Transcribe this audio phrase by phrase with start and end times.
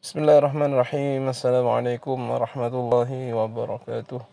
[0.00, 1.28] Bismillahirrahmanirrahim.
[1.28, 4.24] Assalamualaikum warahmatullahi wabarakatuh.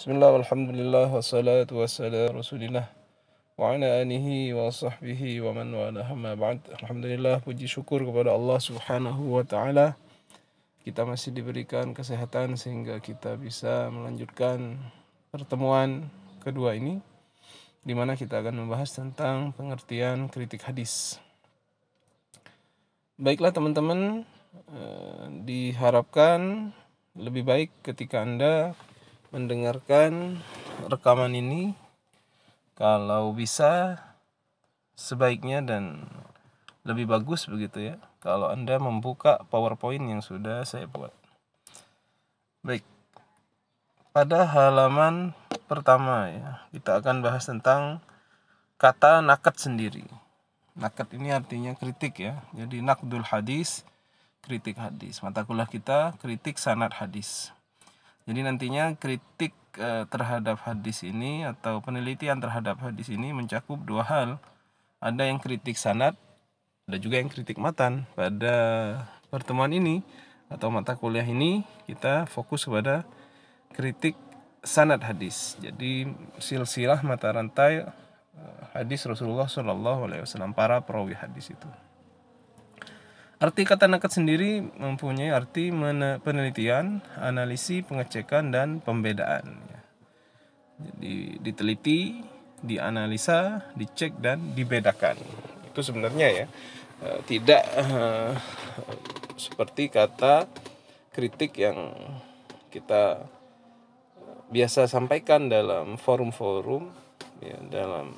[0.00, 2.88] Bismillah walhamdulillah wassalatu wassalamu rasulillah
[3.60, 6.64] wa ala alihi wa sahbihi wa man wala hamma ba'd.
[6.80, 9.92] Alhamdulillah puji syukur kepada Allah Subhanahu wa taala.
[10.80, 14.80] Kita masih diberikan kesehatan sehingga kita bisa melanjutkan
[15.28, 16.08] pertemuan
[16.40, 17.04] kedua ini
[17.84, 21.20] di mana kita akan membahas tentang pengertian kritik hadis.
[23.20, 24.24] Baiklah teman-teman,
[25.44, 26.72] diharapkan
[27.14, 28.74] lebih baik ketika Anda
[29.30, 30.42] mendengarkan
[30.90, 31.78] rekaman ini
[32.74, 34.02] kalau bisa
[34.98, 36.06] sebaiknya dan
[36.82, 41.12] lebih bagus begitu ya kalau Anda membuka PowerPoint yang sudah saya buat.
[42.64, 42.80] Baik.
[44.16, 45.36] Pada halaman
[45.68, 48.00] pertama ya, kita akan bahas tentang
[48.80, 50.08] kata nakat sendiri.
[50.72, 52.40] Nakat ini artinya kritik ya.
[52.56, 53.84] Jadi nakdul hadis
[54.44, 55.24] kritik hadis.
[55.24, 57.48] Mata kuliah kita kritik sanad hadis.
[58.28, 64.28] Jadi nantinya kritik e, terhadap hadis ini atau penelitian terhadap hadis ini mencakup dua hal.
[65.00, 66.16] Ada yang kritik sanad,
[66.88, 68.04] ada juga yang kritik matan.
[68.12, 68.56] Pada
[69.32, 70.04] pertemuan ini
[70.52, 73.04] atau mata kuliah ini kita fokus kepada
[73.72, 74.16] kritik
[74.64, 75.56] sanad hadis.
[75.60, 76.08] Jadi
[76.40, 81.68] silsilah mata rantai eh, hadis Rasulullah Shallallahu Alaihi Wasallam para perawi hadis itu.
[83.44, 85.68] Arti kata nakat sendiri mempunyai arti
[86.24, 89.60] penelitian, analisis, pengecekan, dan pembedaan.
[90.80, 92.24] Jadi diteliti,
[92.64, 95.20] dianalisa, dicek, dan dibedakan.
[95.68, 96.46] Itu sebenarnya ya
[97.04, 98.32] eh, tidak uh,
[99.36, 100.48] seperti kata
[101.12, 101.92] kritik yang
[102.72, 103.28] kita
[104.24, 106.88] eh, biasa sampaikan dalam forum-forum
[107.44, 108.08] ya, dalam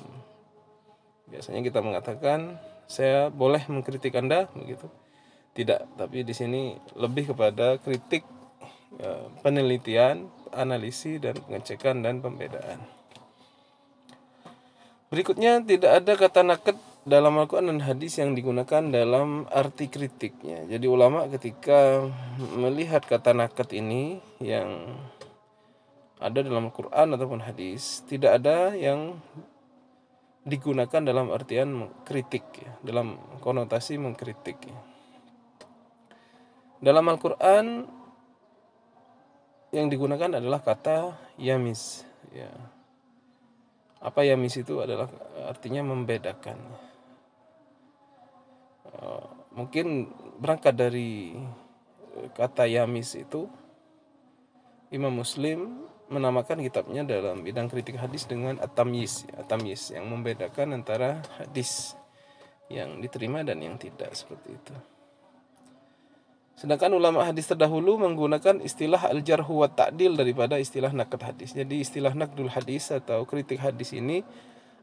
[1.27, 2.55] biasanya kita mengatakan
[2.87, 4.87] saya boleh mengkritik Anda begitu
[5.57, 8.21] tidak tapi di sini lebih kepada kritik
[9.01, 12.77] ya, penelitian analisis dan pengecekan dan pembedaan
[15.09, 20.67] berikutnya tidak ada kata naket dalam Al-Quran dan hadis yang digunakan dalam arti kritiknya.
[20.67, 22.03] Jadi ulama ketika
[22.51, 24.91] melihat kata naket ini yang
[26.19, 29.15] ada dalam Al-Quran ataupun hadis, tidak ada yang
[30.43, 34.59] digunakan dalam artian kritik, ya, dalam konotasi mengkritik.
[34.67, 34.77] Ya.
[36.77, 37.89] Dalam Al-Quran
[39.73, 42.05] yang digunakan adalah kata yamis.
[42.29, 42.53] Ya.
[43.97, 45.09] Apa yamis itu adalah
[45.49, 46.57] artinya membedakan.
[48.87, 49.25] Uh,
[49.57, 51.33] mungkin berangkat dari
[52.37, 53.49] kata yamis itu
[54.93, 61.99] Imam Muslim menamakan kitabnya dalam bidang kritik hadis dengan atamyis, atamyis yang membedakan antara hadis
[62.71, 64.75] yang diterima dan yang tidak seperti itu.
[66.57, 71.53] Sedangkan ulama hadis terdahulu menggunakan istilah al-jarhu wa ta'dil daripada istilah nakad hadis.
[71.53, 74.25] Jadi istilah nakdul hadis atau kritik hadis ini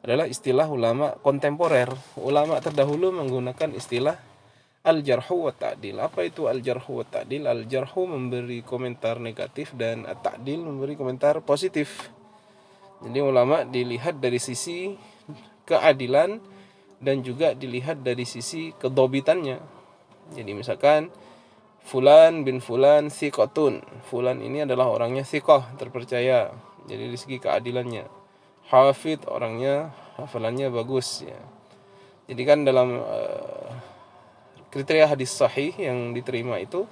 [0.06, 1.90] adalah istilah ulama kontemporer.
[2.14, 4.14] Ulama terdahulu menggunakan istilah
[4.86, 5.98] al-jarhu wa ta'dil.
[5.98, 7.42] Apa itu al-jarhu wa ta'dil?
[7.42, 12.06] Al-jarhu memberi komentar negatif dan at-ta'dil memberi komentar positif.
[13.02, 14.94] Jadi ulama dilihat dari sisi
[15.66, 16.38] keadilan
[17.02, 19.58] dan juga dilihat dari sisi kedobitannya.
[20.38, 21.10] Jadi misalkan
[21.84, 26.48] Fulan bin Fulan Sikotun Fulan ini adalah orangnya sikoh terpercaya
[26.88, 28.08] Jadi di segi keadilannya
[28.72, 31.38] Hafid orangnya hafalannya bagus ya.
[32.24, 33.68] Jadi kan dalam uh,
[34.72, 36.88] kriteria hadis sahih yang diterima itu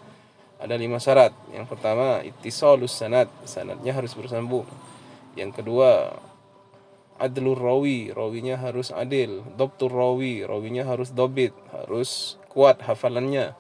[0.61, 1.33] ada lima syarat.
[1.51, 4.69] Yang pertama ittisalus sanad, sanadnya harus bersambung.
[5.33, 6.13] Yang kedua
[7.17, 9.41] adlur rawi, rawinya harus adil.
[9.57, 13.57] Dobtur rawi, rawinya harus dobit, harus kuat hafalannya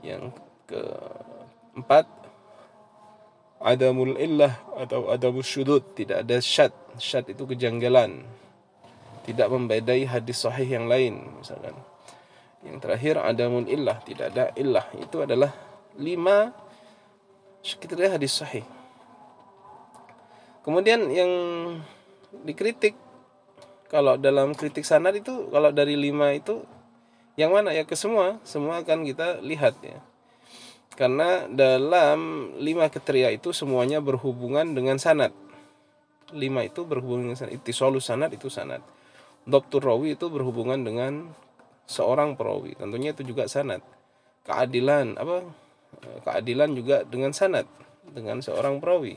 [0.00, 0.32] yang
[0.64, 2.06] keempat
[3.60, 5.84] adamul illah atau adamul syudud.
[5.92, 6.72] Tidak ada syad.
[6.96, 8.24] Syad itu kejanggalan.
[9.28, 11.76] Tidak membedai hadis sahih yang lain misalkan.
[12.64, 14.00] Yang terakhir adamul illah.
[14.00, 14.88] Tidak ada illah.
[14.96, 15.52] Itu adalah
[16.00, 16.50] lima
[17.60, 18.64] kriteria hadis sahih.
[20.64, 21.30] Kemudian yang
[22.44, 22.96] dikritik
[23.90, 26.62] kalau dalam kritik sanad itu kalau dari lima itu
[27.38, 27.70] yang mana?
[27.70, 28.38] Ya ke semua.
[28.42, 29.98] Semua akan kita lihat ya.
[30.98, 35.32] Karena dalam lima kriteria itu semuanya berhubungan dengan sanad.
[36.34, 37.56] Lima itu berhubungan dengan sanad.
[37.70, 38.82] Solusi sanad itu sanad.
[39.48, 41.32] Dokter rawi itu berhubungan dengan
[41.88, 42.76] seorang perawi.
[42.76, 43.80] Tentunya itu juga sanad.
[44.44, 45.48] Keadilan apa?
[46.28, 47.64] Keadilan juga dengan sanad.
[48.04, 49.16] Dengan seorang perawi.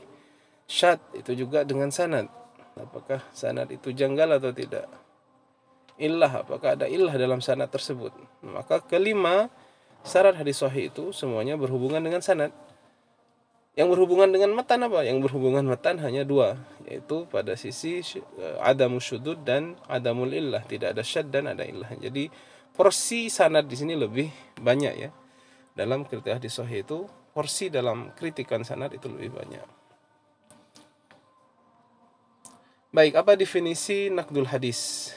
[0.64, 2.32] Syad itu juga dengan sanad.
[2.80, 4.88] Apakah sanad itu janggal atau tidak
[5.98, 8.10] illah apakah ada illah dalam sanad tersebut?
[8.42, 9.50] Maka kelima
[10.04, 12.50] syarat hadis sahih itu semuanya berhubungan dengan sanad.
[13.74, 15.02] Yang berhubungan dengan matan apa?
[15.02, 16.54] Yang berhubungan matan hanya dua
[16.86, 17.98] yaitu pada sisi
[18.38, 20.62] uh, adamus syudud dan adamul illah.
[20.62, 21.90] Tidak ada syad dan ada illah.
[21.98, 22.30] Jadi
[22.70, 24.30] porsi sanad di sini lebih
[24.62, 25.10] banyak ya.
[25.74, 27.02] Dalam kritik hadis sahih itu
[27.34, 29.66] porsi dalam kritikan sanad itu lebih banyak.
[32.94, 35.10] Baik apa definisi nakdul hadis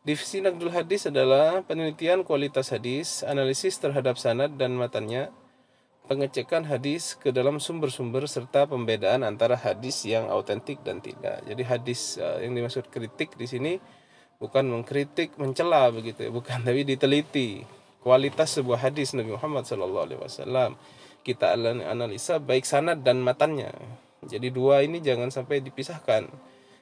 [0.00, 5.28] Definisi nakdul hadis adalah penelitian kualitas hadis, analisis terhadap sanad dan matanya,
[6.08, 11.44] pengecekan hadis ke dalam sumber-sumber serta pembedaan antara hadis yang autentik dan tidak.
[11.44, 13.72] Jadi hadis uh, yang dimaksud kritik di sini
[14.40, 17.60] bukan mengkritik, mencela begitu ya, bukan tapi diteliti
[18.00, 20.80] kualitas sebuah hadis Nabi Muhammad SAW.
[21.20, 23.68] Kita analisa baik sanad dan matannya.
[24.24, 26.24] Jadi dua ini jangan sampai dipisahkan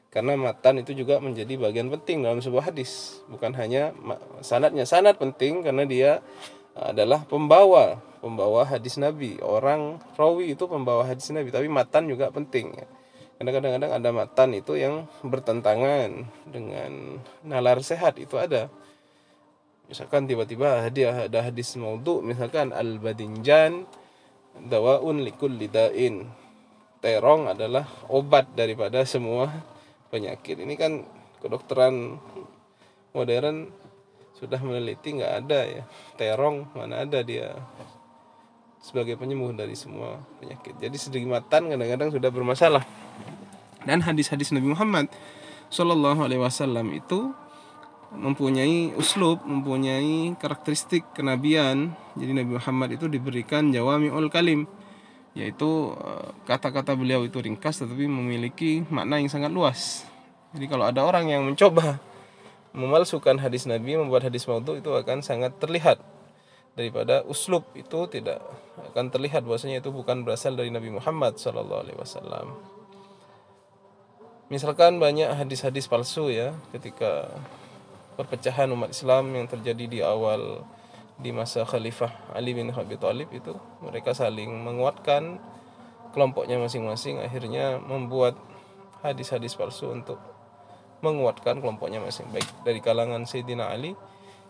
[0.08, 3.20] karena matan itu juga menjadi bagian penting dalam sebuah hadis.
[3.28, 3.92] Bukan hanya
[4.40, 4.88] sanatnya.
[4.88, 6.24] Sanat penting karena dia
[6.72, 9.36] adalah pembawa pembawa hadis Nabi.
[9.44, 12.72] Orang rawi itu pembawa hadis Nabi tapi matan juga penting
[13.38, 18.18] karena kadang-kadang ada matan itu yang bertentangan dengan nalar sehat.
[18.18, 18.66] Itu ada.
[19.86, 23.88] Misalkan tiba-tiba dia ada hadis maudhu misalkan al badinjan
[24.68, 26.28] dawaun likul lidain
[26.98, 29.48] terong adalah obat daripada semua
[30.08, 30.60] penyakit.
[30.60, 31.04] Ini kan
[31.40, 32.18] kedokteran
[33.12, 33.70] modern
[34.38, 35.82] sudah meneliti nggak ada ya.
[36.14, 37.58] Terong mana ada dia
[38.78, 40.78] sebagai penyembuh dari semua penyakit.
[40.78, 42.84] Jadi sedikmatan kadang-kadang sudah bermasalah.
[43.82, 45.06] Dan hadis-hadis Nabi Muhammad
[45.68, 47.34] Shallallahu Alaihi Wasallam itu
[48.08, 51.92] mempunyai uslub, mempunyai karakteristik kenabian.
[52.16, 54.64] Jadi Nabi Muhammad itu diberikan jawami'ul kalim
[55.38, 60.02] yaitu eh, kata-kata beliau itu ringkas tetapi memiliki makna yang sangat luas.
[60.50, 62.02] Jadi kalau ada orang yang mencoba
[62.74, 66.02] memalsukan hadis Nabi, membuat hadis maudhu itu akan sangat terlihat
[66.74, 68.38] daripada uslub itu tidak
[68.94, 72.54] akan terlihat bahwasanya itu bukan berasal dari Nabi Muhammad Wasallam.
[74.48, 77.28] Misalkan banyak hadis-hadis palsu ya ketika
[78.16, 80.64] perpecahan umat Islam yang terjadi di awal
[81.18, 83.50] di masa Khalifah Ali bin Abi Thalib itu
[83.82, 85.42] mereka saling menguatkan
[86.14, 88.38] kelompoknya masing-masing akhirnya membuat
[89.02, 90.18] hadis-hadis palsu untuk
[91.02, 93.94] menguatkan kelompoknya masing baik dari kalangan Sayyidina Ali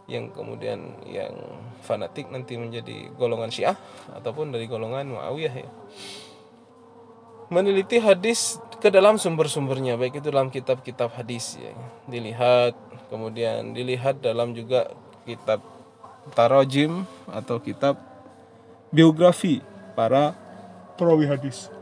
[0.09, 1.37] yang kemudian yang
[1.85, 3.76] fanatik nanti menjadi golongan Syiah
[4.17, 5.71] ataupun dari golongan Muawiyah ya.
[7.53, 11.76] Meneliti hadis ke dalam sumber-sumbernya baik itu dalam kitab-kitab hadis ya.
[12.09, 12.73] Dilihat
[13.12, 14.88] kemudian dilihat dalam juga
[15.29, 15.61] kitab
[16.32, 17.98] tarojim atau kitab
[18.92, 19.60] biografi
[19.96, 20.32] para
[20.96, 21.72] perawi hadis.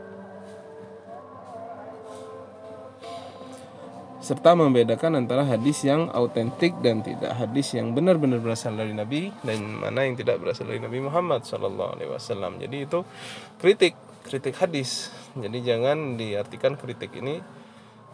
[4.27, 9.79] serta membedakan antara hadis yang autentik dan tidak hadis yang benar-benar berasal dari Nabi dan
[9.79, 12.59] mana yang tidak berasal dari Nabi Muhammad Shallallahu Alaihi Wasallam.
[12.59, 13.07] Jadi itu
[13.55, 13.95] kritik
[14.27, 15.15] kritik hadis.
[15.31, 17.39] Jadi jangan diartikan kritik ini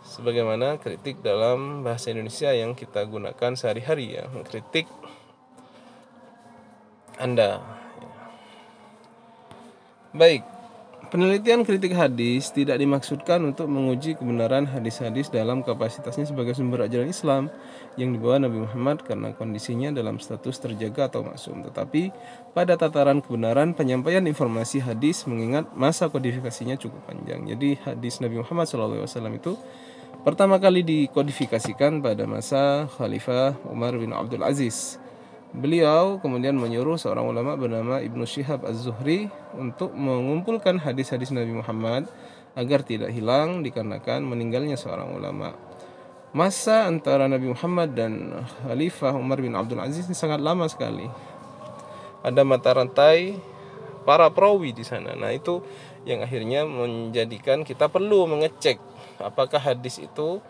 [0.06, 4.85] sebagaimana kritik dalam bahasa Indonesia yang kita gunakan sehari-hari ya, mengkritik
[7.21, 7.62] anda.
[10.13, 10.45] Baik,
[11.10, 17.54] penelitian kritik hadis tidak dimaksudkan untuk menguji kebenaran hadis-hadis dalam kapasitasnya sebagai sumber ajaran Islam
[17.98, 21.62] yang dibawa Nabi Muhammad karena kondisinya dalam status terjaga atau maksum.
[21.65, 22.10] Tetapi
[22.57, 27.45] pada tataran kebenaran penyampaian informasi hadis mengingat masa kodifikasinya cukup panjang.
[27.45, 29.54] Jadi hadis Nabi Muhammad SAW itu
[30.26, 35.03] pertama kali dikodifikasikan pada masa Khalifah Umar bin Abdul Aziz
[35.54, 42.10] Beliau kemudian menyuruh seorang ulama bernama Ibnu Syihab Az-Zuhri untuk mengumpulkan hadis-hadis Nabi Muhammad
[42.57, 45.54] agar tidak hilang dikarenakan meninggalnya seorang ulama.
[46.33, 48.33] Masa antara Nabi Muhammad dan
[48.66, 51.06] Khalifah Umar bin Abdul Aziz ini sangat lama sekali.
[52.26, 53.38] Ada mata rantai
[54.10, 55.14] para perawi di sana.
[55.14, 55.62] Nah, itu
[56.10, 58.81] yang akhirnya menjadikan kita perlu mengecek
[59.22, 60.42] apakah hadis itu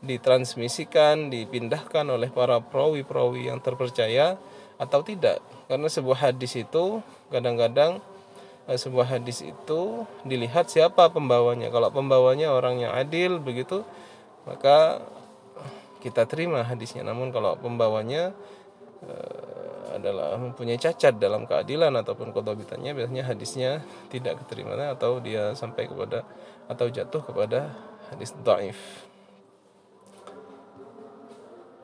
[0.00, 4.40] ditransmisikan, dipindahkan oleh para perawi-perawi yang terpercaya
[4.80, 5.44] atau tidak.
[5.68, 8.00] Karena sebuah hadis itu kadang-kadang
[8.64, 11.68] eh, sebuah hadis itu dilihat siapa pembawanya.
[11.68, 13.84] Kalau pembawanya orang yang adil begitu,
[14.48, 15.04] maka
[16.00, 17.04] kita terima hadisnya.
[17.04, 18.32] Namun kalau pembawanya
[19.04, 25.84] uh, adalah mempunyai cacat dalam keadilan ataupun kodobitannya, biasanya hadisnya tidak keterima atau dia sampai
[25.84, 26.24] kepada
[26.72, 27.68] atau jatuh kepada
[28.08, 29.09] hadis dhaif.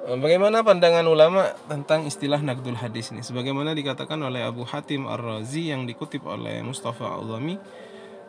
[0.06, 3.26] Bagaimana pandangan ulama tentang istilah Naqdul Hadis ini?
[3.26, 7.58] Sebagaimana dikatakan oleh Abu Hatim Ar-Razi yang dikutip oleh Mustafa Al-Zami,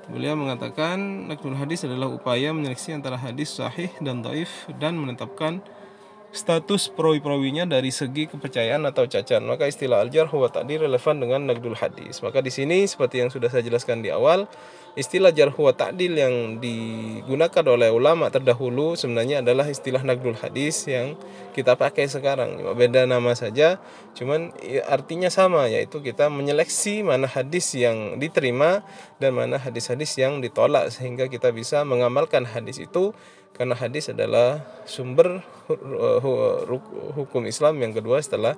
[0.10, 0.98] beliau mengatakan
[1.30, 4.50] Naqdul Hadis adalah upaya menyeleksi antara hadis sahih dan dhaif
[4.82, 5.62] dan menetapkan
[6.32, 9.40] status perawi-perawinya dari segi kepercayaan atau cacat.
[9.40, 12.20] Maka istilah al-jarh wa relevan dengan naqdul hadis.
[12.20, 14.46] Maka di sini seperti yang sudah saya jelaskan di awal,
[14.98, 21.16] istilah jarh wa ta'dil yang digunakan oleh ulama terdahulu sebenarnya adalah istilah naqdul hadis yang
[21.56, 22.60] kita pakai sekarang.
[22.76, 23.82] Beda nama saja,
[24.14, 24.52] cuman
[24.90, 28.86] artinya sama yaitu kita menyeleksi mana hadis yang diterima
[29.18, 33.14] dan mana hadis-hadis yang ditolak sehingga kita bisa mengamalkan hadis itu
[33.58, 35.42] karena hadis adalah sumber
[37.18, 38.54] hukum Islam yang kedua setelah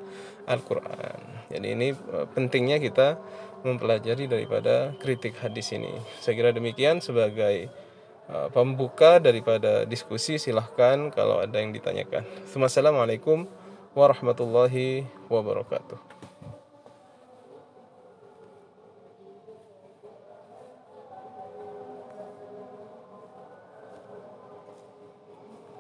[0.45, 1.19] Al-Quran.
[1.49, 3.17] Jadi ini eh, pentingnya kita
[3.63, 5.91] mempelajari daripada kritik hadis ini.
[6.19, 7.71] Saya kira demikian sebagai
[8.27, 12.27] eh, pembuka daripada diskusi silahkan kalau ada yang ditanyakan.
[12.45, 13.47] Assalamualaikum
[13.95, 16.28] warahmatullahi wabarakatuh.